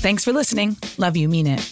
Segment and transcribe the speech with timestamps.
[0.00, 0.78] Thanks for listening.
[0.96, 1.70] Love you, mean it.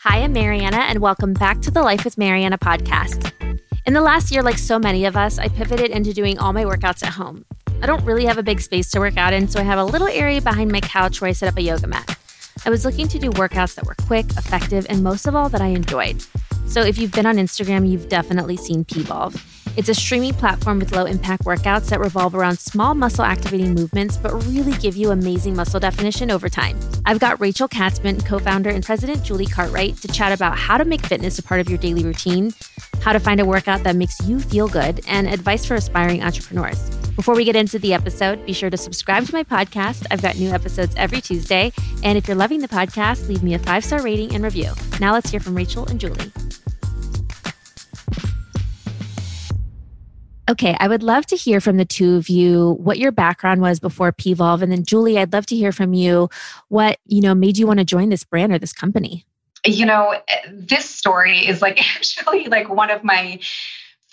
[0.00, 3.32] Hi, I'm Marianna, and welcome back to the Life with Marianna podcast.
[3.86, 6.64] In the last year, like so many of us, I pivoted into doing all my
[6.64, 7.46] workouts at home.
[7.80, 9.84] I don't really have a big space to work out in, so I have a
[9.84, 12.18] little area behind my couch where I set up a yoga mat.
[12.66, 15.62] I was looking to do workouts that were quick, effective, and most of all, that
[15.62, 16.22] I enjoyed.
[16.66, 19.40] So if you've been on Instagram, you've definitely seen Pvolve.
[19.76, 24.16] It's a streaming platform with low impact workouts that revolve around small muscle activating movements,
[24.16, 26.78] but really give you amazing muscle definition over time.
[27.04, 30.84] I've got Rachel Katzman, co founder and president Julie Cartwright, to chat about how to
[30.86, 32.54] make fitness a part of your daily routine,
[33.00, 36.90] how to find a workout that makes you feel good, and advice for aspiring entrepreneurs.
[37.16, 40.06] Before we get into the episode, be sure to subscribe to my podcast.
[40.10, 41.72] I've got new episodes every Tuesday.
[42.04, 44.70] And if you're loving the podcast, leave me a five star rating and review.
[45.00, 46.30] Now let's hear from Rachel and Julie.
[50.48, 53.80] Okay, I would love to hear from the two of you what your background was
[53.80, 56.28] before Pvolve, and then Julie, I'd love to hear from you
[56.68, 59.24] what you know made you want to join this brand or this company.
[59.64, 60.14] You know,
[60.52, 63.40] this story is like actually like one of my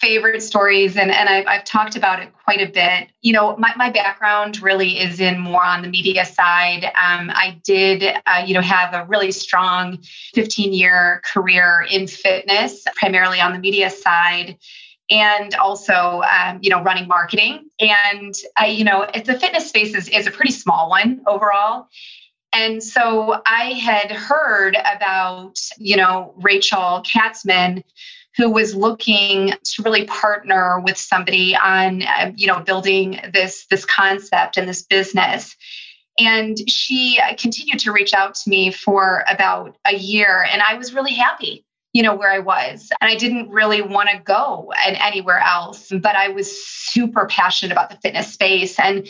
[0.03, 3.07] favorite stories and, and I've, I've talked about it quite a bit.
[3.21, 6.83] You know my, my background really is in more on the media side.
[6.83, 9.99] Um, i did uh, you know have a really strong
[10.33, 14.57] 15 year career in fitness primarily on the media side
[15.09, 17.69] and also um, you know running marketing.
[17.79, 21.87] And I, you know the fitness space is, is a pretty small one overall.
[22.51, 27.83] And so i had heard about you know rachel katzman
[28.37, 33.85] who was looking to really partner with somebody on uh, you know building this this
[33.85, 35.55] concept and this business
[36.19, 40.93] and she continued to reach out to me for about a year and i was
[40.93, 42.91] really happy you know, where I was.
[42.99, 47.71] And I didn't really want to go and anywhere else, but I was super passionate
[47.71, 48.79] about the fitness space.
[48.79, 49.07] And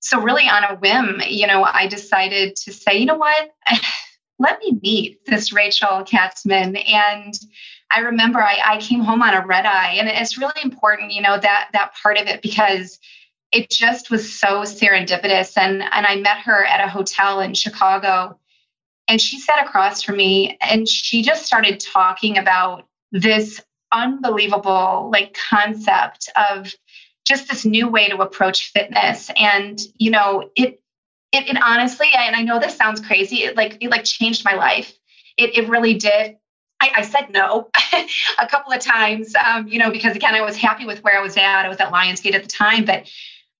[0.00, 3.50] so, really, on a whim, you know, I decided to say, you know what?
[4.38, 6.78] Let me meet this Rachel Katzman.
[6.86, 7.34] And
[7.90, 11.22] I remember I, I came home on a red eye, and it's really important, you
[11.22, 12.98] know, that that part of it because
[13.52, 15.56] it just was so serendipitous.
[15.56, 18.38] And and I met her at a hotel in Chicago
[19.08, 25.36] and she sat across from me and she just started talking about this unbelievable like
[25.48, 26.72] concept of
[27.24, 29.30] just this new way to approach fitness.
[29.36, 30.80] And, you know, it
[31.32, 34.54] it, it honestly, and I know this sounds crazy, it like it like changed my
[34.54, 34.96] life.
[35.36, 36.36] It it really did.
[36.94, 37.70] I, I, said no
[38.38, 41.22] a couple of times, um, you know, because again, I was happy with where I
[41.22, 41.64] was at.
[41.64, 43.08] I was at Lionsgate at the time, but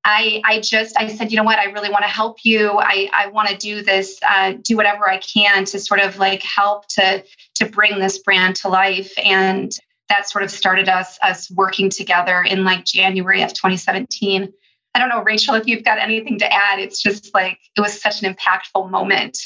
[0.04, 2.78] I, I just I said, you know what, I really want to help you.
[2.78, 6.42] I, I want to do this, uh, do whatever I can to sort of like
[6.42, 7.24] help to
[7.56, 9.12] to bring this brand to life.
[9.22, 9.76] And
[10.08, 14.52] that sort of started us us working together in like January of 2017.
[14.94, 16.78] I don't know, Rachel, if you've got anything to add.
[16.78, 19.38] It's just like it was such an impactful moment.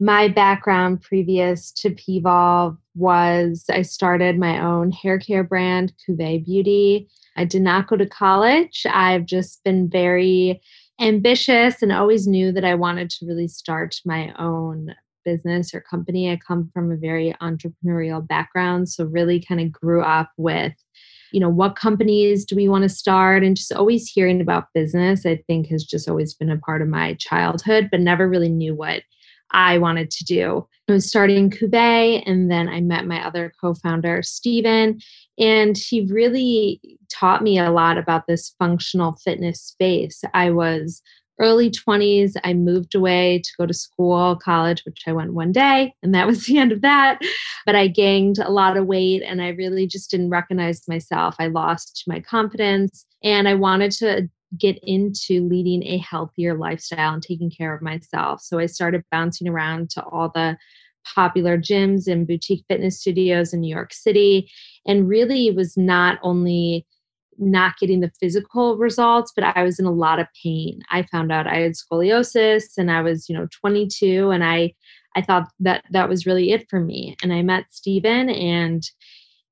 [0.00, 7.08] My background previous to Pvolve was I started my own hair care brand, Cuvée Beauty.
[7.36, 8.84] I did not go to college.
[8.90, 10.60] I've just been very
[11.00, 14.94] ambitious and always knew that I wanted to really start my own
[15.24, 16.30] business or company.
[16.30, 20.72] I come from a very entrepreneurial background, so really kind of grew up with
[21.32, 25.26] you know what companies do we want to start and just always hearing about business
[25.26, 28.74] i think has just always been a part of my childhood but never really knew
[28.74, 29.02] what
[29.50, 34.22] i wanted to do i was starting Cuvée and then i met my other co-founder
[34.22, 35.00] Stephen
[35.38, 40.22] and he really taught me a lot about this functional fitness space.
[40.34, 41.00] I was
[41.40, 42.32] early 20s.
[42.42, 46.26] I moved away to go to school, college, which I went one day, and that
[46.26, 47.20] was the end of that.
[47.64, 51.36] But I gained a lot of weight and I really just didn't recognize myself.
[51.38, 57.22] I lost my confidence and I wanted to get into leading a healthier lifestyle and
[57.22, 58.40] taking care of myself.
[58.40, 60.56] So I started bouncing around to all the
[61.14, 64.50] popular gyms and boutique fitness studios in New York City
[64.86, 66.86] and really was not only
[67.40, 71.30] not getting the physical results but i was in a lot of pain i found
[71.30, 74.74] out i had scoliosis and i was you know 22 and i
[75.14, 78.90] i thought that that was really it for me and i met Stephen and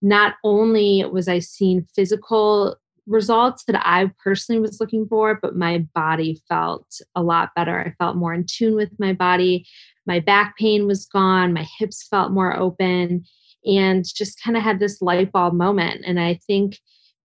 [0.03, 2.77] not only was I seeing physical
[3.07, 7.81] results that I personally was looking for, but my body felt a lot better.
[7.81, 9.67] I felt more in tune with my body.
[10.07, 11.53] My back pain was gone.
[11.53, 13.25] My hips felt more open
[13.65, 16.03] and just kind of had this light bulb moment.
[16.07, 16.79] And I think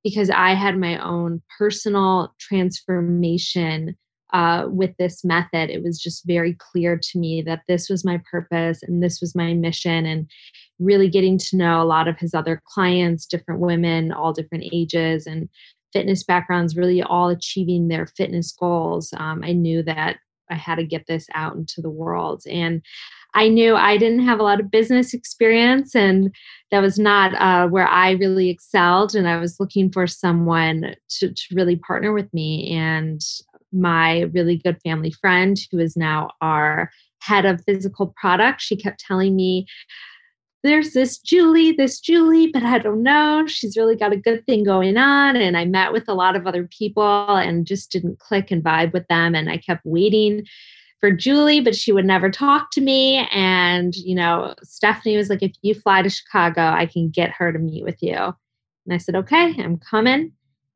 [0.04, 3.96] because I had my own personal transformation
[4.34, 8.22] uh, with this method, it was just very clear to me that this was my
[8.30, 10.06] purpose and this was my mission.
[10.06, 10.30] And
[10.80, 15.28] really getting to know a lot of his other clients, different women, all different ages
[15.28, 15.48] and
[15.94, 19.14] fitness backgrounds, really all achieving their fitness goals.
[19.18, 20.18] Um, I knew that
[20.50, 22.44] I had to get this out into the world.
[22.50, 22.82] And
[23.34, 26.36] I knew I didn't have a lot of business experience, and
[26.70, 29.16] that was not uh, where I really excelled.
[29.16, 32.72] And I was looking for someone to, to really partner with me.
[32.72, 33.22] And
[33.72, 39.00] my really good family friend, who is now our head of physical product, she kept
[39.00, 39.66] telling me,
[40.64, 43.48] there's this Julie, this Julie, but I don't know.
[43.48, 45.36] She's really got a good thing going on.
[45.36, 48.94] And I met with a lot of other people and just didn't click and vibe
[48.94, 49.34] with them.
[49.34, 50.46] And I kept waiting
[51.00, 53.28] for Julie, but she would never talk to me.
[53.32, 57.52] And, you know, Stephanie was like, if you fly to Chicago, I can get her
[57.52, 58.18] to meet with you.
[58.18, 60.32] And I said, okay, I'm coming.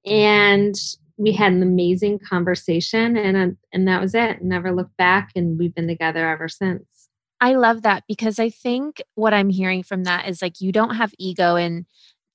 [0.07, 0.11] Mm-hmm.
[0.11, 0.75] And
[1.17, 4.41] we had an amazing conversation and, uh, and that was it.
[4.43, 5.31] Never looked back.
[5.35, 7.09] And we've been together ever since.
[7.41, 10.95] I love that because I think what I'm hearing from that is like you don't
[10.95, 11.85] have ego and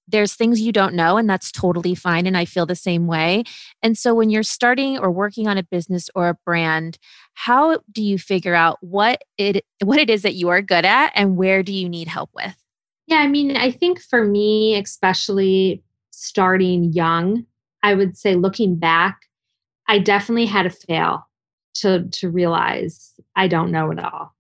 [0.06, 3.44] there's things you don't know and that's totally fine and I feel the same way.
[3.82, 6.98] And so when you're starting or working on a business or a brand,
[7.34, 11.12] how do you figure out what it what it is that you are good at
[11.14, 12.56] and where do you need help with?
[13.06, 17.46] Yeah, I mean, I think for me especially starting young,
[17.82, 19.22] I would say looking back,
[19.88, 21.26] I definitely had to fail
[21.74, 24.34] to to realize I don't know it all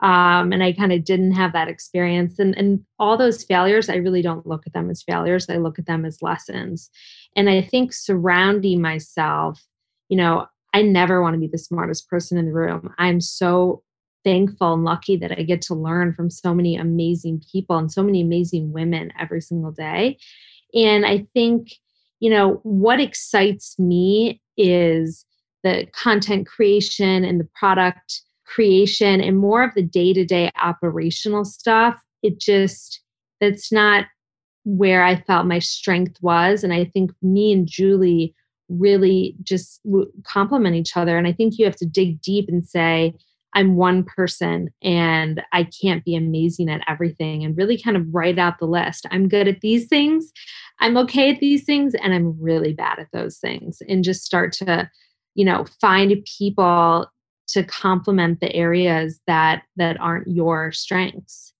[0.00, 2.38] um, and I kind of didn't have that experience.
[2.38, 5.48] And and all those failures, I really don't look at them as failures.
[5.48, 6.90] I look at them as lessons.
[7.34, 9.62] And I think surrounding myself,
[10.08, 12.92] you know, I never want to be the smartest person in the room.
[12.98, 13.82] I'm so
[14.22, 18.02] thankful and lucky that I get to learn from so many amazing people and so
[18.02, 20.18] many amazing women every single day.
[20.74, 21.70] And I think,
[22.26, 25.24] you know, what excites me is
[25.62, 31.44] the content creation and the product creation and more of the day to day operational
[31.44, 31.94] stuff,
[32.24, 33.00] it just,
[33.40, 34.06] that's not
[34.64, 36.64] where I felt my strength was.
[36.64, 38.34] And I think me and Julie
[38.68, 39.80] really just
[40.24, 41.16] complement each other.
[41.16, 43.14] And I think you have to dig deep and say,
[43.56, 48.38] I'm one person and I can't be amazing at everything and really kind of write
[48.38, 49.06] out the list.
[49.10, 50.30] I'm good at these things.
[50.78, 54.52] I'm okay at these things and I'm really bad at those things and just start
[54.54, 54.90] to,
[55.34, 57.10] you know, find people
[57.48, 61.52] to complement the areas that that aren't your strengths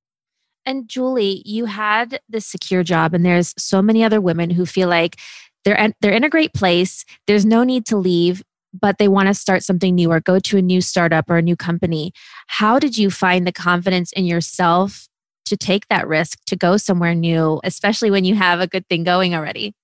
[0.64, 4.88] and julie you had this secure job and there's so many other women who feel
[4.88, 5.16] like
[5.64, 8.42] they're they're in a great place there's no need to leave
[8.80, 11.42] but they want to start something new or go to a new startup or a
[11.42, 12.12] new company
[12.48, 15.08] how did you find the confidence in yourself
[15.44, 19.04] to take that risk to go somewhere new especially when you have a good thing
[19.04, 19.74] going already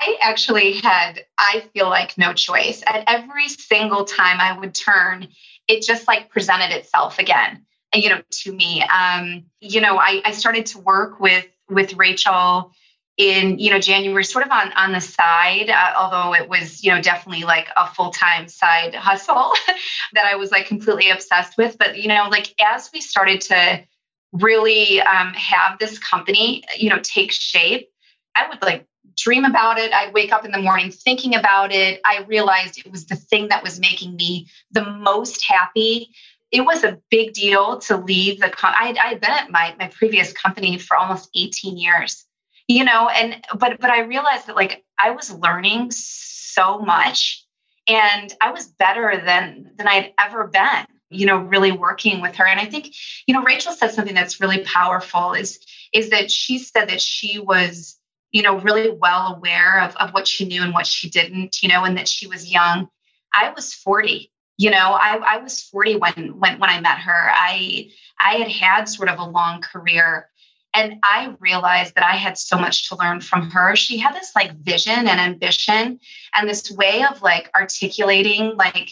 [0.00, 2.82] I actually had, I feel like, no choice.
[2.86, 5.28] At every single time I would turn,
[5.68, 7.64] it just like presented itself again,
[7.94, 8.82] you know, to me.
[8.82, 12.72] Um, you know, I, I started to work with with Rachel
[13.16, 16.90] in you know January, sort of on on the side, uh, although it was you
[16.90, 19.52] know definitely like a full time side hustle
[20.14, 21.78] that I was like completely obsessed with.
[21.78, 23.84] But you know, like as we started to
[24.32, 27.88] really um, have this company, you know, take shape,
[28.34, 29.92] I would like dream about it.
[29.92, 32.00] I'd wake up in the morning thinking about it.
[32.04, 36.08] I realized it was the thing that was making me the most happy.
[36.50, 38.48] It was a big deal to leave the.
[38.48, 42.24] Com- I had been at my my previous company for almost 18 years,
[42.68, 47.44] you know, and but but I realized that like I was learning so much,
[47.88, 50.86] and I was better than than I'd ever been.
[51.10, 52.94] You know, really working with her, and I think
[53.26, 55.32] you know Rachel said something that's really powerful.
[55.32, 55.58] Is
[55.92, 57.98] is that she said that she was
[58.34, 61.68] you know, really well aware of, of what she knew and what she didn't, you
[61.68, 62.88] know, and that she was young.
[63.32, 64.30] I was 40.
[64.56, 67.30] You know, I, I was 40 when when when I met her.
[67.32, 67.90] I
[68.20, 70.28] I had had sort of a long career
[70.74, 73.76] and I realized that I had so much to learn from her.
[73.76, 76.00] She had this like vision and ambition
[76.34, 78.90] and this way of like articulating like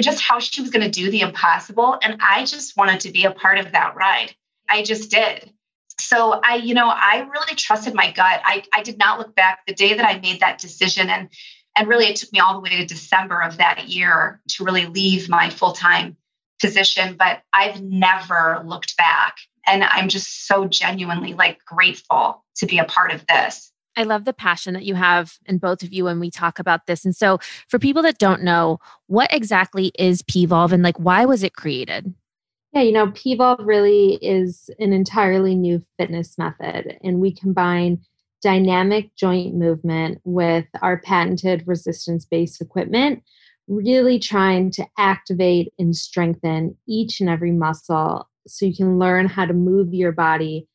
[0.00, 1.98] just how she was going to do the impossible.
[2.02, 4.34] And I just wanted to be a part of that ride.
[4.68, 5.52] I just did
[6.00, 8.40] so I, you know, I really trusted my gut.
[8.44, 11.08] I, I did not look back the day that I made that decision.
[11.08, 11.28] And
[11.76, 14.86] and really it took me all the way to December of that year to really
[14.86, 16.16] leave my full-time
[16.60, 17.16] position.
[17.16, 19.38] But I've never looked back.
[19.66, 23.72] And I'm just so genuinely like grateful to be a part of this.
[23.96, 26.86] I love the passion that you have in both of you when we talk about
[26.86, 27.04] this.
[27.04, 31.42] And so, for people that don't know, what exactly is PVolve and like why was
[31.42, 32.12] it created?
[32.72, 38.00] Yeah, you know, PVolve really is an entirely new fitness method, and we combine
[38.42, 43.22] dynamic joint movement with our patented resistance based equipment,
[43.68, 49.46] really trying to activate and strengthen each and every muscle so you can learn how
[49.46, 50.66] to move your body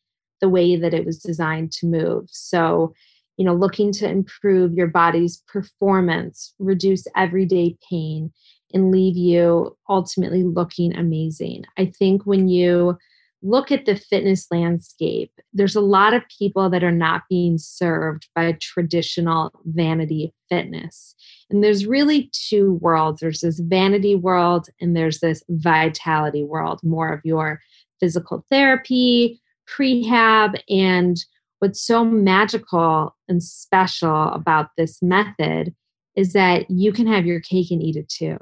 [0.41, 2.25] the way that it was designed to move.
[2.29, 2.93] So,
[3.37, 8.31] you know, looking to improve your body's performance, reduce everyday pain,
[8.73, 11.63] and leave you ultimately looking amazing.
[11.77, 12.97] I think when you
[13.41, 18.27] look at the fitness landscape, there's a lot of people that are not being served
[18.35, 21.15] by traditional vanity fitness.
[21.49, 27.13] And there's really two worlds there's this vanity world, and there's this vitality world, more
[27.13, 27.61] of your
[27.99, 31.17] physical therapy, prehab, and
[31.59, 35.73] what's so magical and special about this method
[36.15, 38.37] is that you can have your cake and eat it too.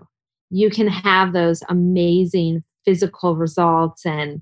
[0.49, 4.41] You can have those amazing physical results and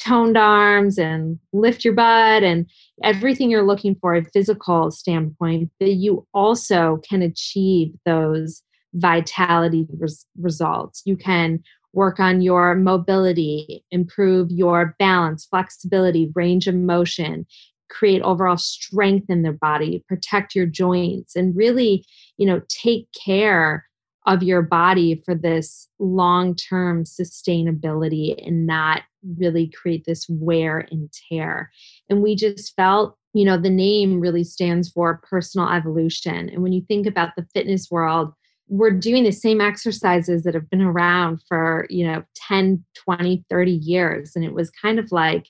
[0.00, 2.66] toned arms and lift your butt and
[3.02, 8.62] everything you're looking for a physical standpoint, but you also can achieve those
[8.94, 11.02] vitality res- results.
[11.04, 17.46] You can work on your mobility, improve your balance, flexibility, range of motion,
[17.88, 22.04] create overall strength in their body, protect your joints, and really,
[22.36, 23.86] you know, take care
[24.26, 29.02] of your body for this long term sustainability and not
[29.38, 31.70] really create this wear and tear.
[32.08, 36.48] And we just felt, you know, the name really stands for personal evolution.
[36.48, 38.32] And when you think about the fitness world,
[38.68, 43.72] we're doing the same exercises that have been around for, you know, 10, 20, 30
[43.72, 44.36] years.
[44.36, 45.48] And it was kind of like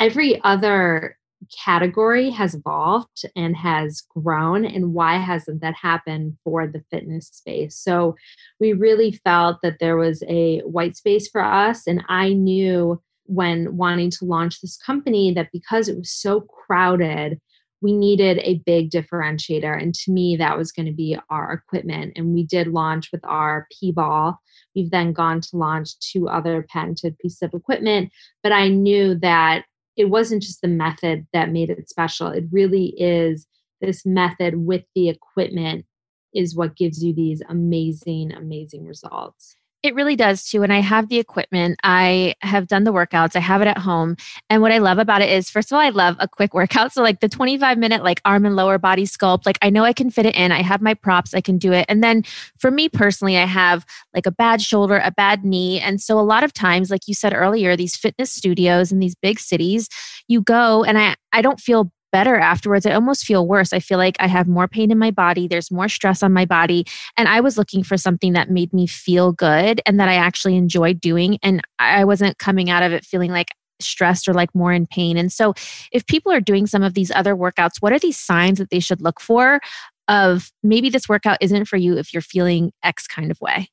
[0.00, 1.16] every other
[1.64, 7.76] category has evolved and has grown and why hasn't that happened for the fitness space?
[7.76, 8.16] So
[8.60, 13.76] we really felt that there was a white space for us and i knew when
[13.76, 17.40] wanting to launch this company that because it was so crowded
[17.84, 22.14] we needed a big differentiator and to me that was going to be our equipment.
[22.16, 24.40] And we did launch with our p-ball.
[24.74, 28.10] We've then gone to launch two other patented pieces of equipment
[28.42, 29.64] but i knew that
[29.96, 32.28] it wasn't just the method that made it special.
[32.28, 33.46] It really is
[33.80, 35.86] this method with the equipment
[36.34, 39.56] is what gives you these amazing, amazing results.
[39.84, 40.62] It really does too.
[40.62, 41.78] And I have the equipment.
[41.84, 43.36] I have done the workouts.
[43.36, 44.16] I have it at home.
[44.48, 46.94] And what I love about it is, first of all, I love a quick workout.
[46.94, 49.92] So, like the 25 minute, like arm and lower body sculpt, like I know I
[49.92, 50.52] can fit it in.
[50.52, 51.84] I have my props, I can do it.
[51.86, 52.22] And then
[52.58, 55.80] for me personally, I have like a bad shoulder, a bad knee.
[55.80, 59.14] And so, a lot of times, like you said earlier, these fitness studios in these
[59.14, 59.90] big cities,
[60.28, 62.86] you go and I, I don't feel better afterwards.
[62.86, 63.72] I almost feel worse.
[63.72, 65.48] I feel like I have more pain in my body.
[65.48, 66.84] There's more stress on my body.
[67.16, 70.54] And I was looking for something that made me feel good and that I actually
[70.54, 71.40] enjoyed doing.
[71.42, 73.48] And I wasn't coming out of it feeling like
[73.80, 75.16] stressed or like more in pain.
[75.16, 75.54] And so,
[75.90, 78.78] if people are doing some of these other workouts, what are these signs that they
[78.78, 79.58] should look for
[80.06, 83.70] of maybe this workout isn't for you if you're feeling X kind of way?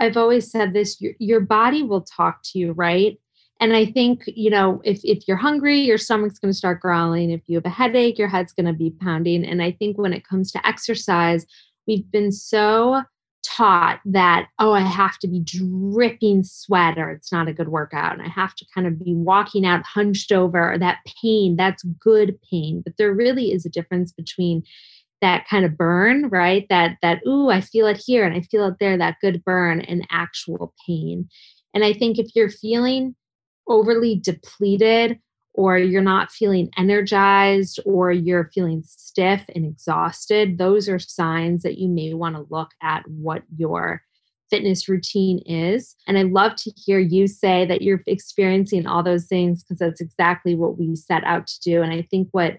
[0.00, 3.16] I've always said this your, your body will talk to you, right?
[3.60, 7.30] And I think, you know, if, if you're hungry, your stomach's going to start growling.
[7.30, 9.44] If you have a headache, your head's going to be pounding.
[9.44, 11.46] And I think when it comes to exercise,
[11.86, 13.02] we've been so
[13.46, 18.12] taught that, oh, I have to be dripping sweat or it's not a good workout.
[18.12, 21.84] And I have to kind of be walking out hunched over or that pain, that's
[22.00, 22.82] good pain.
[22.84, 24.64] But there really is a difference between
[25.22, 26.66] that kind of burn, right?
[26.68, 29.80] That that ooh, I feel it here and I feel it there, that good burn
[29.80, 31.28] and actual pain.
[31.72, 33.14] And I think if you're feeling
[33.68, 35.18] overly depleted
[35.54, 41.78] or you're not feeling energized or you're feeling stiff and exhausted, those are signs that
[41.78, 44.02] you may want to look at what your
[44.50, 45.96] fitness routine is.
[46.06, 50.00] And I love to hear you say that you're experiencing all those things because that's
[50.00, 51.82] exactly what we set out to do.
[51.82, 52.58] And I think what,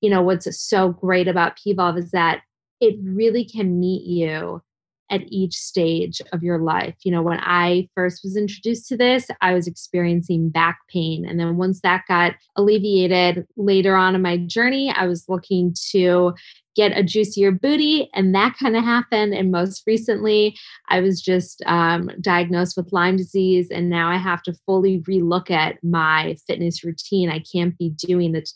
[0.00, 2.40] you know, what's so great about PVolve is that
[2.80, 4.62] it really can meet you
[5.10, 6.94] at each stage of your life.
[7.02, 11.24] You know, when I first was introduced to this, I was experiencing back pain.
[11.26, 16.34] And then once that got alleviated later on in my journey, I was looking to
[16.78, 19.34] get a juicier booty, and that kind of happened.
[19.34, 20.56] And most recently,
[20.88, 25.50] I was just um, diagnosed with Lyme disease, and now I have to fully relook
[25.50, 27.30] at my fitness routine.
[27.30, 28.46] I can't be doing the,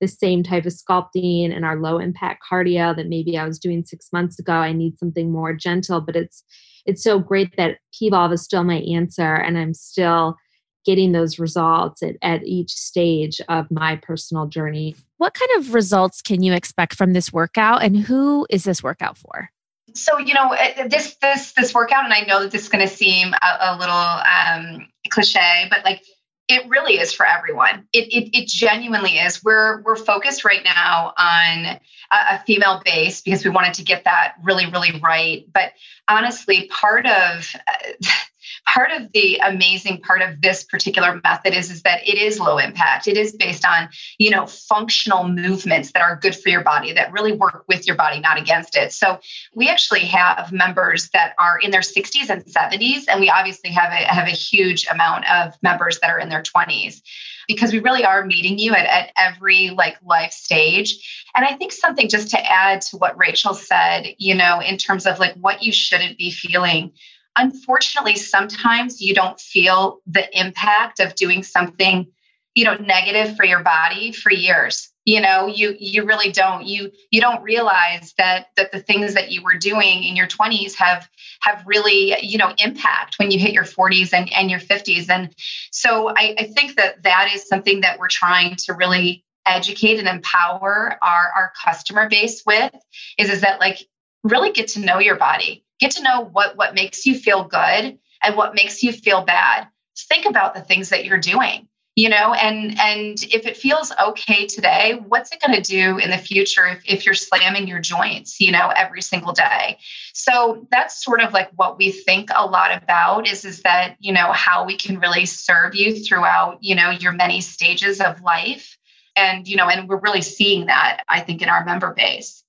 [0.00, 3.84] the same type of sculpting and our low impact cardio that maybe I was doing
[3.84, 4.52] six months ago.
[4.52, 6.44] I need something more gentle, but it's
[6.86, 10.36] it's so great that PVolve is still my answer, and I'm still
[10.84, 14.96] getting those results at, at each stage of my personal journey.
[15.18, 19.16] What kind of results can you expect from this workout and who is this workout
[19.16, 19.50] for?
[19.94, 20.56] So, you know,
[20.88, 23.76] this this this workout and I know that this is going to seem a, a
[23.78, 26.02] little um cliche, but like
[26.48, 27.86] it really is for everyone.
[27.92, 29.42] It, it, it genuinely is.
[29.44, 34.04] We're we're focused right now on a, a, female base because we wanted to get
[34.04, 35.46] that really really right.
[35.52, 35.72] But
[36.08, 37.92] honestly, part of uh,
[38.72, 42.58] part of the amazing part of this particular method is, is that it is low
[42.58, 43.06] impact.
[43.06, 43.88] It is based on,
[44.18, 47.96] you know, functional movements that are good for your body, that really work with your
[47.96, 48.92] body, not against it.
[48.92, 49.18] So
[49.54, 53.92] we actually have members that are in their 60s and 70s, and we obviously have
[53.92, 57.02] a have a huge amount of members that are in their 20s
[57.48, 61.26] because we really are meeting you at, at every like life stage.
[61.34, 65.06] And I think something just to add to what Rachel said, you know, in terms
[65.06, 66.92] of like what you shouldn't be feeling
[67.36, 72.06] unfortunately sometimes you don't feel the impact of doing something
[72.54, 74.90] you know negative for your body for years.
[75.04, 76.64] You know you you really don't.
[76.66, 80.74] You you don't realize that that the things that you were doing in your 20s
[80.74, 81.08] have
[81.40, 85.34] have really you know impact when you hit your 40s and, and your 50s and
[85.70, 90.06] so I, I think that that is something that we're trying to really educate and
[90.06, 92.72] empower our our customer base with
[93.18, 93.78] is is that like
[94.22, 97.98] really get to know your body get to know what what makes you feel good
[98.22, 99.68] and what makes you feel bad.
[99.98, 104.46] Think about the things that you're doing you know and and if it feels okay
[104.46, 108.40] today what's it going to do in the future if, if you're slamming your joints
[108.40, 109.78] you know every single day?
[110.14, 114.12] So that's sort of like what we think a lot about is is that you
[114.12, 118.78] know how we can really serve you throughout you know your many stages of life.
[119.14, 122.41] And you know and we're really seeing that i think in our member base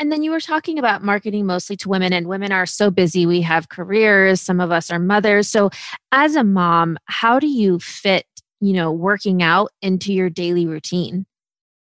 [0.00, 3.26] and then you were talking about marketing mostly to women, and women are so busy.
[3.26, 5.46] We have careers, some of us are mothers.
[5.46, 5.70] So,
[6.10, 8.24] as a mom, how do you fit,
[8.60, 11.26] you know, working out into your daily routine?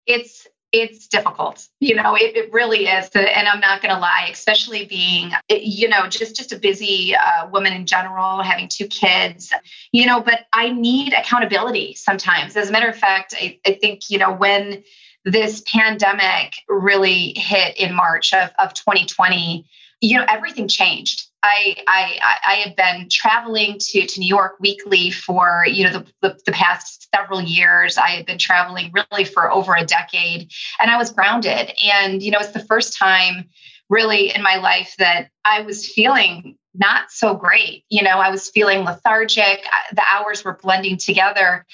[0.07, 4.29] It's it's difficult you know it, it really is and i'm not going to lie
[4.33, 9.53] especially being you know just just a busy uh, woman in general having two kids
[9.91, 14.11] you know but i need accountability sometimes as a matter of fact i, I think
[14.11, 14.85] you know when
[15.25, 19.67] this pandemic really hit in March of, of 2020,
[20.01, 21.27] you know, everything changed.
[21.43, 26.07] I, I I had been traveling to, to New York weekly for you know the,
[26.21, 27.97] the, the past several years.
[27.97, 31.73] I had been traveling really for over a decade, and I was grounded.
[31.83, 33.49] And you know, it's the first time
[33.89, 37.85] really in my life that I was feeling not so great.
[37.89, 39.65] You know, I was feeling lethargic.
[39.93, 41.67] The hours were blending together,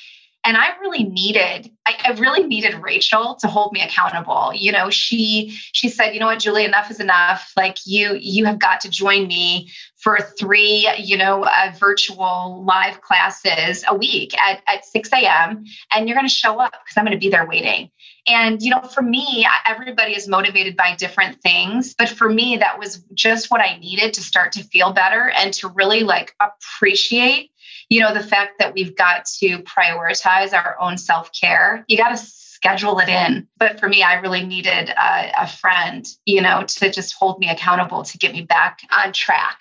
[0.46, 4.52] and i really needed I, I, really needed rachel to hold me accountable.
[4.54, 7.52] You know she she said you know what julie enough is enough.
[7.56, 13.00] Like you you have got to join me for three you know uh, virtual live
[13.02, 17.04] classes a week at, at 6 a.m and you're going to show up because i'm
[17.04, 17.90] going to be there waiting.
[18.28, 22.78] And you know for me everybody is motivated by different things but for me that
[22.78, 27.50] was just what i needed to start to feel better and to really like appreciate
[27.88, 32.10] you know, the fact that we've got to prioritize our own self care, you got
[32.10, 33.46] to schedule it in.
[33.58, 37.48] But for me, I really needed a, a friend, you know, to just hold me
[37.48, 39.60] accountable to get me back on track.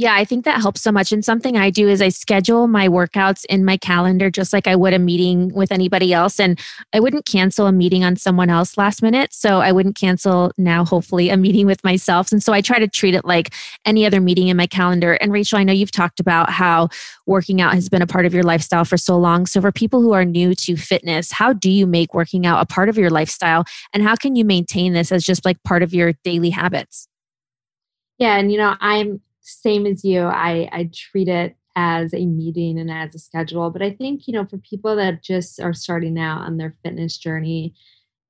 [0.00, 1.10] Yeah, I think that helps so much.
[1.10, 4.76] And something I do is I schedule my workouts in my calendar just like I
[4.76, 6.38] would a meeting with anybody else.
[6.38, 6.56] And
[6.92, 9.34] I wouldn't cancel a meeting on someone else last minute.
[9.34, 12.30] So I wouldn't cancel now, hopefully, a meeting with myself.
[12.30, 13.52] And so I try to treat it like
[13.84, 15.14] any other meeting in my calendar.
[15.14, 16.90] And Rachel, I know you've talked about how
[17.26, 19.46] working out has been a part of your lifestyle for so long.
[19.46, 22.66] So for people who are new to fitness, how do you make working out a
[22.66, 23.64] part of your lifestyle?
[23.92, 27.08] And how can you maintain this as just like part of your daily habits?
[28.18, 32.78] Yeah, and you know, I'm same as you, I, I treat it as a meeting
[32.78, 33.70] and as a schedule.
[33.70, 37.16] But I think, you know, for people that just are starting out on their fitness
[37.16, 37.74] journey,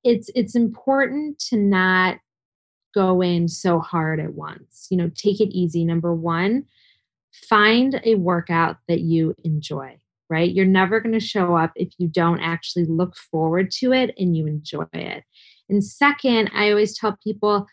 [0.05, 2.19] it's it's important to not
[2.95, 4.87] go in so hard at once.
[4.91, 5.85] You know, take it easy.
[5.85, 6.65] Number one,
[7.33, 9.99] find a workout that you enjoy,
[10.31, 10.53] right?
[10.53, 14.37] You're never going to show up if you don't actually look forward to it and
[14.37, 15.25] you enjoy it.
[15.69, 17.67] And second, I always tell people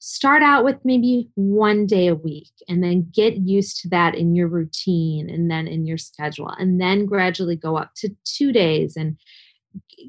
[0.00, 4.34] start out with maybe one day a week and then get used to that in
[4.34, 8.96] your routine and then in your schedule and then gradually go up to two days
[8.96, 9.18] and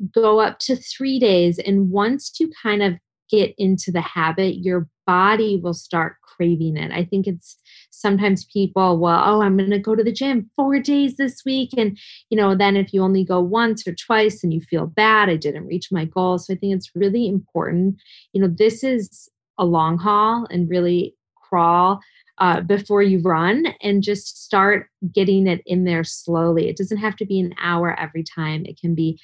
[0.10, 1.60] go up to three days.
[1.60, 2.94] And once you kind of
[3.30, 6.92] get into the habit your body will start craving it.
[6.92, 7.58] I think it's
[7.90, 11.70] sometimes people well oh i'm going to go to the gym four days this week.
[11.78, 11.98] And
[12.30, 15.36] you know then if you only go once or twice and you feel bad i
[15.36, 16.38] didn't reach my goal.
[16.38, 18.02] So i think it's really important
[18.34, 19.30] you know this is
[19.62, 22.02] a long haul and really crawl
[22.40, 26.68] uh, before you run and just start getting it in there slowly.
[26.68, 29.20] It doesn't have to be an hour every time, it can be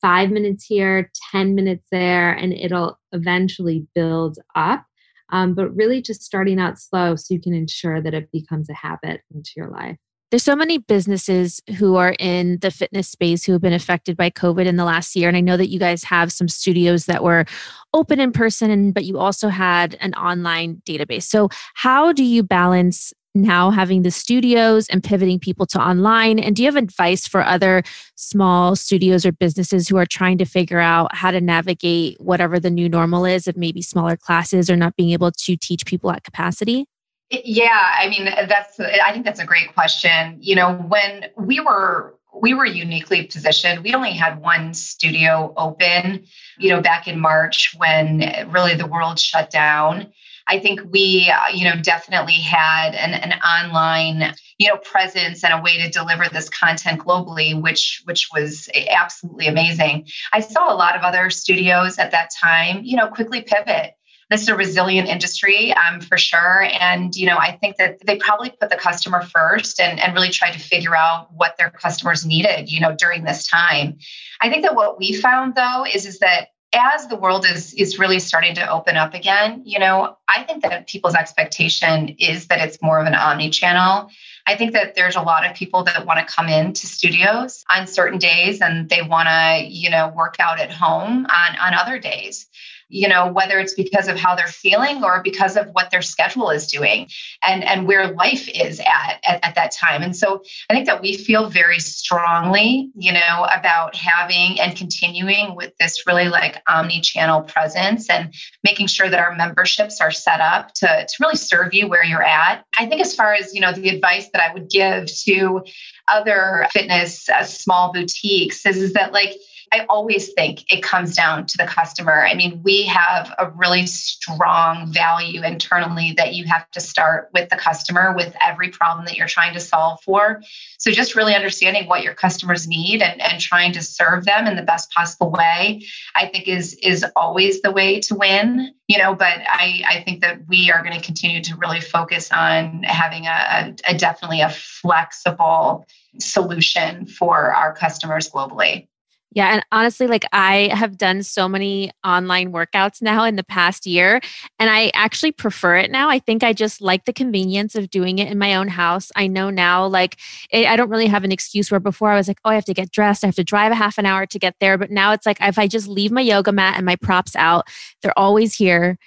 [0.00, 4.84] five minutes here, 10 minutes there, and it'll eventually build up.
[5.30, 8.74] Um, but really just starting out slow so you can ensure that it becomes a
[8.74, 9.96] habit into your life.
[10.32, 14.30] There's so many businesses who are in the fitness space who have been affected by
[14.30, 15.28] COVID in the last year.
[15.28, 17.44] And I know that you guys have some studios that were
[17.92, 21.24] open in person, but you also had an online database.
[21.24, 26.38] So, how do you balance now having the studios and pivoting people to online?
[26.38, 27.82] And do you have advice for other
[28.14, 32.70] small studios or businesses who are trying to figure out how to navigate whatever the
[32.70, 36.24] new normal is of maybe smaller classes or not being able to teach people at
[36.24, 36.86] capacity?
[37.32, 40.36] Yeah, I mean that's I think that's a great question.
[40.40, 43.82] You know, when we were we were uniquely positioned.
[43.84, 46.24] We only had one studio open,
[46.58, 50.12] you know, back in March when really the world shut down.
[50.48, 55.62] I think we, you know, definitely had an, an online, you know, presence and a
[55.62, 60.06] way to deliver this content globally, which which was absolutely amazing.
[60.32, 63.94] I saw a lot of other studios at that time, you know, quickly pivot
[64.32, 66.68] this is a resilient industry um, for sure.
[66.80, 70.30] And, you know, I think that they probably put the customer first and, and really
[70.30, 73.98] tried to figure out what their customers needed, you know, during this time.
[74.40, 77.98] I think that what we found though is, is that as the world is is
[77.98, 82.66] really starting to open up again, you know, I think that people's expectation is that
[82.66, 84.08] it's more of an omni-channel.
[84.46, 87.86] I think that there's a lot of people that want to come into studios on
[87.86, 91.98] certain days and they want to, you know, work out at home on on other
[91.98, 92.48] days
[92.92, 96.50] you know whether it's because of how they're feeling or because of what their schedule
[96.50, 97.08] is doing
[97.42, 100.02] and and where life is at, at at, that time.
[100.02, 105.56] And so i think that we feel very strongly you know about having and continuing
[105.56, 110.74] with this really like omni-channel presence and making sure that our memberships are set up
[110.74, 112.64] to, to really serve you where you're at.
[112.78, 115.64] I think as far as you know the advice that i would give to
[116.08, 119.34] other fitness uh, small boutiques is, is that like
[119.72, 122.26] I always think it comes down to the customer.
[122.26, 127.48] I mean, we have a really strong value internally that you have to start with
[127.48, 130.42] the customer with every problem that you're trying to solve for.
[130.78, 134.56] So just really understanding what your customers need and, and trying to serve them in
[134.56, 135.82] the best possible way,
[136.14, 138.74] I think is is always the way to win.
[138.88, 142.30] You know, but I, I think that we are going to continue to really focus
[142.30, 145.86] on having a, a, a definitely a flexible
[146.18, 148.88] solution for our customers globally.
[149.34, 149.54] Yeah.
[149.54, 154.20] And honestly, like I have done so many online workouts now in the past year,
[154.58, 156.10] and I actually prefer it now.
[156.10, 159.10] I think I just like the convenience of doing it in my own house.
[159.16, 160.18] I know now, like,
[160.52, 162.74] I don't really have an excuse where before I was like, oh, I have to
[162.74, 164.76] get dressed, I have to drive a half an hour to get there.
[164.76, 167.66] But now it's like, if I just leave my yoga mat and my props out,
[168.02, 168.98] they're always here.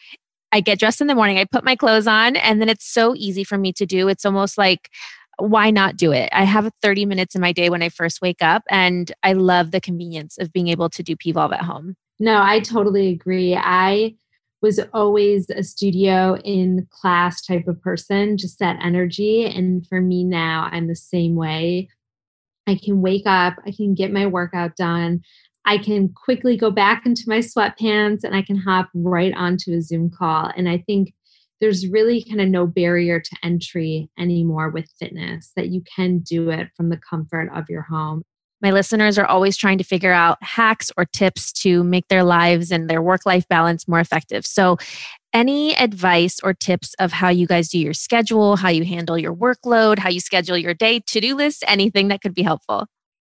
[0.51, 3.13] I get dressed in the morning, I put my clothes on, and then it's so
[3.15, 4.07] easy for me to do.
[4.07, 4.89] It's almost like,
[5.38, 6.30] why not do it?
[6.32, 9.71] I have 30 minutes in my day when I first wake up, and I love
[9.71, 11.95] the convenience of being able to do PVolve at home.
[12.19, 13.56] No, I totally agree.
[13.56, 14.15] I
[14.62, 19.45] was always a studio in class type of person, just that energy.
[19.45, 21.89] And for me now, I'm the same way.
[22.67, 25.21] I can wake up, I can get my workout done,
[25.65, 29.82] I can quickly go back into my sweatpants, and I can hop right onto a
[29.82, 30.52] Zoom call.
[30.56, 31.13] And I think
[31.65, 36.51] there's really kind of no barrier to entry anymore with fitness, that you can do
[36.51, 38.21] it from the comfort of your home.
[38.62, 42.69] My listeners are always trying to figure out hacks or tips to make their lives
[42.69, 44.45] and their work life balance more effective.
[44.45, 44.78] So,
[45.34, 49.36] any advice or tips of how you guys do your schedule, how you handle your
[49.36, 52.86] workload, how you schedule your day, to do list, anything that could be helpful?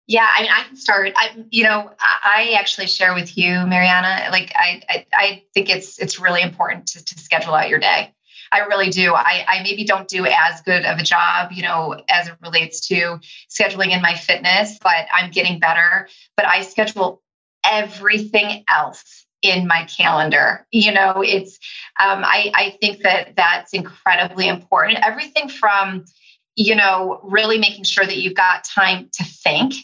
[0.07, 1.13] Yeah, I mean, I can start.
[1.17, 4.29] I, you know, I actually share with you, Marianna.
[4.31, 8.13] Like, I, I, I think it's it's really important to, to schedule out your day.
[8.57, 9.13] I really do.
[9.15, 12.89] I, I maybe don't do as good of a job, you know, as it relates
[12.89, 16.09] to scheduling in my fitness, but I'm getting better.
[16.37, 17.23] But I schedule
[17.65, 20.67] everything else in my calendar.
[20.71, 21.59] You know, it's,
[22.01, 25.01] um, I, I think that that's incredibly important.
[25.05, 26.07] Everything from,
[26.55, 29.75] you know, really making sure that you've got time to think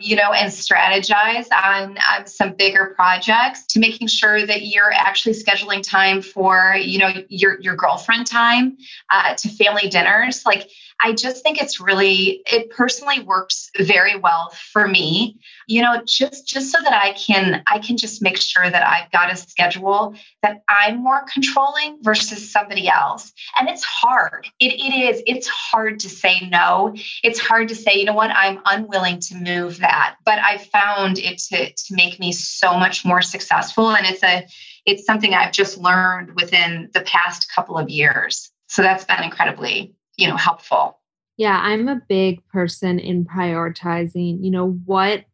[0.00, 5.82] you know, and strategize on, some bigger projects to making sure that you're actually scheduling
[5.82, 8.76] time for, you know, your, your girlfriend time,
[9.10, 10.44] uh, to family dinners.
[10.46, 15.38] Like, I just think it's really, it personally works very well for me,
[15.72, 19.10] you know, just, just so that I can, I can just make sure that I've
[19.10, 23.32] got a schedule that I'm more controlling versus somebody else.
[23.58, 24.46] And it's hard.
[24.60, 26.94] It, it is, it's hard to say no.
[27.24, 30.16] It's hard to say, you know what, I'm unwilling to move that.
[30.26, 33.92] But I found it to, to make me so much more successful.
[33.92, 34.46] And it's a,
[34.84, 38.50] it's something I've just learned within the past couple of years.
[38.66, 40.98] So that's been incredibly, you know, helpful.
[41.38, 45.24] Yeah, I'm a big person in prioritizing, you know, what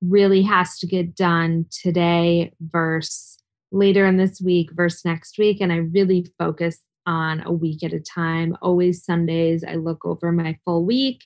[0.00, 3.38] really has to get done today versus
[3.70, 5.60] later in this week versus next week.
[5.60, 8.56] And I really focus on a week at a time.
[8.62, 11.24] Always Sundays, I look over my full week.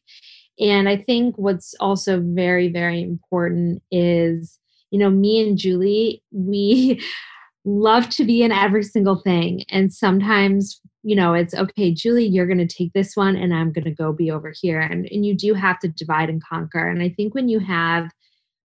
[0.60, 4.58] And I think what's also very, very important is,
[4.90, 7.02] you know, me and Julie, we
[7.64, 9.64] love to be in every single thing.
[9.68, 13.72] And sometimes, you know, it's okay, Julie, you're going to take this one and I'm
[13.72, 14.80] going to go be over here.
[14.80, 16.86] And, and you do have to divide and conquer.
[16.88, 18.10] And I think when you have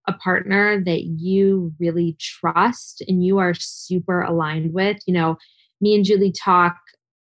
[0.08, 5.38] a partner that you really trust and you are super aligned with, you know,
[5.82, 6.78] me and Julie talk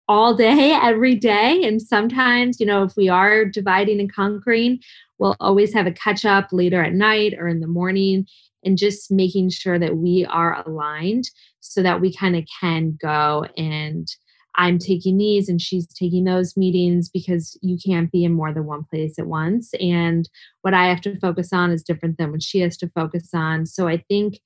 [0.08, 1.64] all day, every day.
[1.64, 4.80] And sometimes, you know, if we are dividing and conquering,
[5.18, 8.26] we'll always have a catch up later at night or in the morning
[8.64, 13.46] and just making sure that we are aligned so that we kind of can go
[13.56, 14.08] and
[14.56, 18.66] I'm taking these and she's taking those meetings because you can't be in more than
[18.66, 19.72] one place at once.
[19.80, 20.28] And
[20.62, 23.66] what I have to focus on is different than what she has to focus on.
[23.66, 24.40] So I think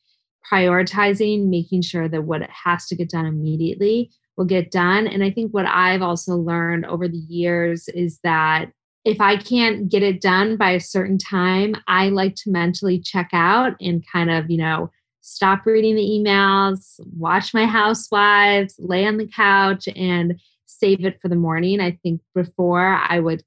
[0.51, 5.07] prioritizing, making sure that what has to get done immediately will get done.
[5.07, 8.67] And I think what I've also learned over the years is that
[9.05, 13.31] if I can't get it done by a certain time, I like to mentally check
[13.33, 19.17] out and kind of, you know, stop reading the emails, watch my housewives, lay on
[19.17, 21.81] the couch, and save it for the morning.
[21.81, 23.43] I think before I would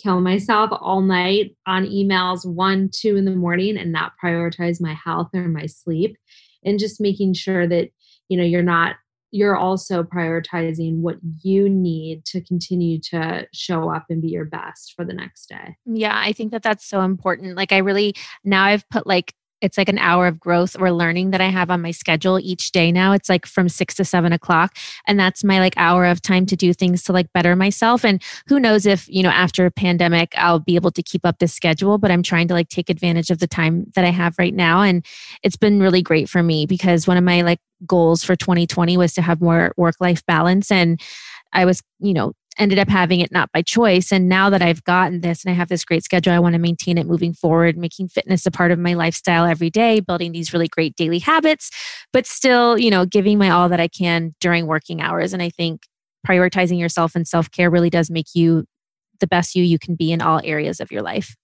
[0.00, 4.94] kill myself all night on emails one, two in the morning and not prioritize my
[4.94, 6.16] health or my sleep.
[6.64, 7.90] And just making sure that,
[8.28, 8.96] you know, you're not
[9.32, 14.94] you're also prioritizing what you need to continue to show up and be your best
[14.96, 15.76] for the next day.
[15.84, 17.56] Yeah, I think that that's so important.
[17.56, 21.30] Like, I really, now I've put like it's like an hour of growth or learning
[21.30, 23.12] that I have on my schedule each day now.
[23.12, 24.76] It's like from six to seven o'clock.
[25.06, 28.04] And that's my like hour of time to do things to like better myself.
[28.04, 31.38] And who knows if, you know, after a pandemic, I'll be able to keep up
[31.38, 34.34] this schedule, but I'm trying to like take advantage of the time that I have
[34.38, 34.82] right now.
[34.82, 35.04] And
[35.42, 39.14] it's been really great for me because one of my like goals for 2020 was
[39.14, 40.70] to have more work life balance.
[40.70, 41.00] And
[41.52, 44.12] I was, you know, ended up having it not by choice.
[44.12, 46.58] And now that I've gotten this and I have this great schedule, I want to
[46.58, 50.52] maintain it moving forward, making fitness a part of my lifestyle every day, building these
[50.52, 51.70] really great daily habits,
[52.12, 55.32] but still, you know, giving my all that I can during working hours.
[55.32, 55.82] And I think
[56.26, 58.64] prioritizing yourself and self care really does make you
[59.20, 61.34] the best you you can be in all areas of your life.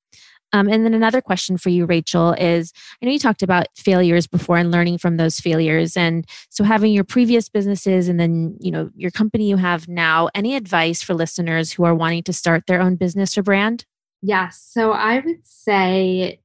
[0.52, 4.26] Um, and then another question for you, Rachel, is I know you talked about failures
[4.26, 5.96] before and learning from those failures.
[5.96, 10.28] And so having your previous businesses and then, you know, your company you have now,
[10.34, 13.86] any advice for listeners who are wanting to start their own business or brand?
[14.20, 14.62] Yes.
[14.62, 16.40] So I would say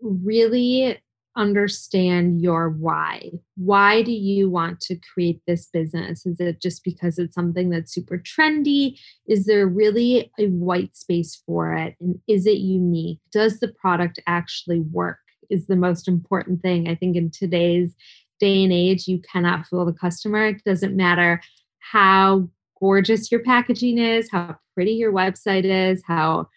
[0.00, 1.00] really
[1.36, 3.30] understand your why.
[3.56, 6.26] Why do you want to create this business?
[6.26, 8.98] Is it just because it's something that's super trendy?
[9.26, 11.94] Is there really a white space for it?
[12.00, 13.20] And is it unique?
[13.32, 15.18] Does the product actually work?
[15.50, 16.88] Is the most important thing.
[16.88, 17.94] I think in today's
[18.40, 20.46] day and age, you cannot fool the customer.
[20.46, 21.40] It doesn't matter
[21.78, 22.48] how
[22.80, 26.48] gorgeous your packaging is, how pretty your website is, how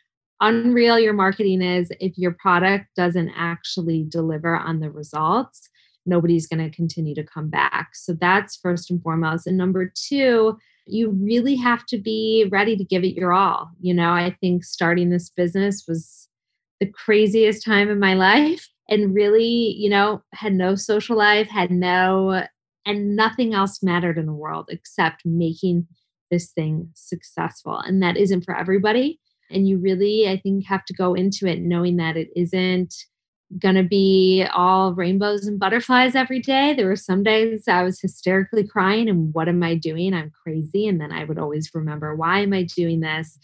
[0.42, 5.70] unreal your marketing is if your product doesn't actually deliver on the results
[6.06, 7.90] nobody's going to continue to come back.
[7.96, 9.48] So that's first and foremost.
[9.48, 13.72] And number two you really have to be ready to give it your all.
[13.82, 16.28] You know i think starting this business was
[16.80, 21.72] the craziest time in my life and really you know had no social life had
[21.72, 22.44] no
[22.86, 25.88] and nothing else mattered in the world except making
[26.30, 27.78] this thing successful.
[27.78, 31.62] And that isn't for everybody and you really, I think, have to go into it
[31.62, 32.94] knowing that it isn't
[33.60, 36.74] going to be all rainbows and butterflies every day.
[36.74, 40.14] There were some days I was hysterically crying and what am I doing?
[40.14, 40.88] I'm crazy.
[40.88, 43.38] And then I would always remember, why am I doing this?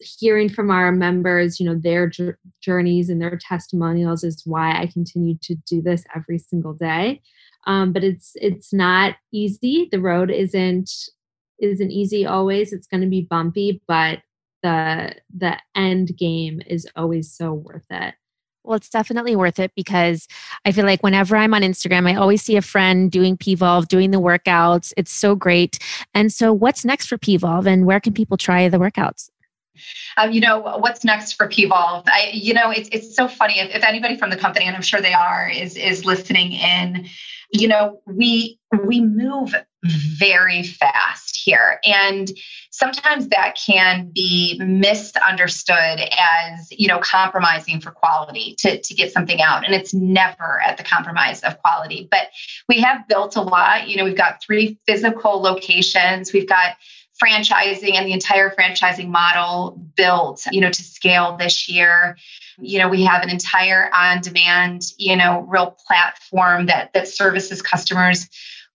[0.00, 2.10] Hearing from our members, you know, their
[2.60, 7.22] journeys and their testimonials is why I continue to do this every single day.
[7.66, 9.88] Um, but it's it's not easy.
[9.90, 10.90] The road isn't
[11.60, 12.72] isn't easy always.
[12.72, 14.18] It's going to be bumpy, but
[14.64, 18.14] the the end game is always so worth it.
[18.64, 20.26] Well, it's definitely worth it because
[20.64, 24.10] I feel like whenever I'm on Instagram, I always see a friend doing PVolve, doing
[24.10, 24.94] the workouts.
[24.96, 25.78] It's so great.
[26.14, 29.28] And so, what's next for PVolve, and where can people try the workouts?
[30.16, 32.04] Um, you know what's next for PVolve?
[32.06, 33.60] I, you know, it's it's so funny.
[33.60, 37.06] If, if anybody from the company, and I'm sure they are, is is listening in,
[37.52, 41.80] you know, we we move very fast here.
[41.84, 42.30] And
[42.70, 49.40] sometimes that can be misunderstood as, you know, compromising for quality to, to get something
[49.40, 49.64] out.
[49.64, 52.08] And it's never at the compromise of quality.
[52.10, 52.28] But
[52.68, 53.88] we have built a lot.
[53.88, 56.32] You know, we've got three physical locations.
[56.32, 56.76] We've got
[57.22, 62.16] franchising and the entire franchising model built, you know, to scale this year.
[62.58, 68.28] You know, we have an entire on-demand, you know, real platform that that services customers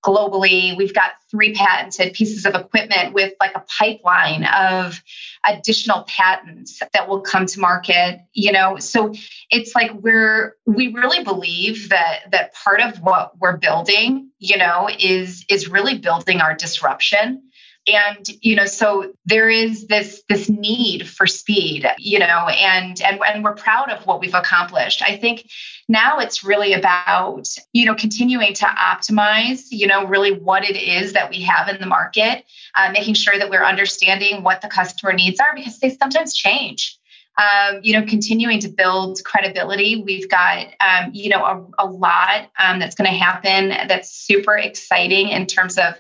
[0.04, 0.76] globally.
[0.78, 5.02] We've got three patented pieces of equipment with like a pipeline of
[5.46, 8.78] additional patents that will come to market, you know.
[8.78, 9.14] So
[9.50, 14.90] it's like we're we really believe that that part of what we're building, you know,
[15.00, 17.49] is is really building our disruption
[17.94, 23.20] and you know so there is this this need for speed you know and and
[23.26, 25.50] and we're proud of what we've accomplished i think
[25.88, 31.14] now it's really about you know continuing to optimize you know really what it is
[31.14, 32.46] that we have in the market
[32.78, 37.00] uh, making sure that we're understanding what the customer needs are because they sometimes change
[37.40, 40.04] um, you know, continuing to build credibility.
[40.06, 44.58] We've got, um, you know, a, a lot um, that's going to happen that's super
[44.58, 45.94] exciting in terms of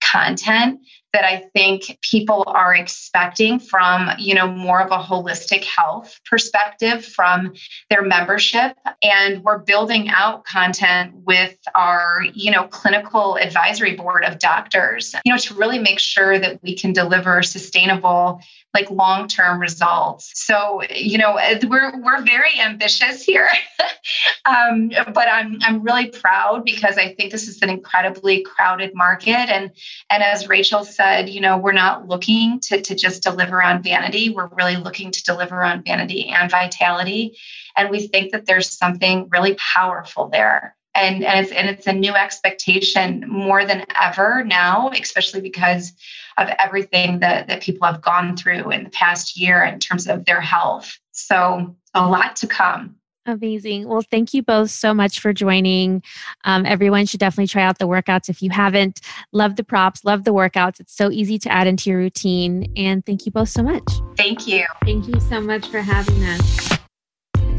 [0.00, 0.80] content
[1.12, 7.04] that I think people are expecting from, you know, more of a holistic health perspective
[7.04, 7.52] from
[7.88, 8.76] their membership.
[9.02, 15.32] And we're building out content with our, you know, clinical advisory board of doctors, you
[15.32, 18.40] know, to really make sure that we can deliver sustainable
[18.72, 20.30] like long-term results.
[20.34, 23.48] So, you know, we're we're very ambitious here.
[24.44, 29.32] um, but I'm I'm really proud because I think this is an incredibly crowded market.
[29.50, 29.70] And
[30.08, 34.30] and as Rachel said, you know, we're not looking to, to just deliver on vanity.
[34.30, 37.36] We're really looking to deliver on vanity and vitality.
[37.76, 41.92] And we think that there's something really powerful there and and it's and it's a
[41.92, 45.92] new expectation more than ever now especially because
[46.38, 50.24] of everything that that people have gone through in the past year in terms of
[50.24, 53.86] their health so a lot to come Amazing.
[53.86, 56.02] Well, thank you both so much for joining.
[56.44, 59.00] Um, everyone should definitely try out the workouts if you haven't.
[59.32, 60.80] Love the props, love the workouts.
[60.80, 62.72] It's so easy to add into your routine.
[62.76, 63.84] And thank you both so much.
[64.16, 64.64] Thank you.
[64.84, 66.79] Thank you so much for having us.